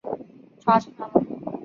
[0.63, 1.23] 抓住他们！